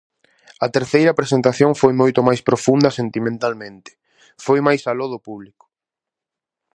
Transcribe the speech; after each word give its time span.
A 0.65 0.67
terceira 0.75 1.17
presentación 1.19 1.71
foi 1.81 1.93
moito 2.01 2.19
máis 2.27 2.41
profunda 2.49 2.95
sentimentalmente; 2.99 3.91
foi 4.45 4.59
máis 4.67 4.81
aló 4.91 5.07
do 5.13 5.19
público. 5.27 5.65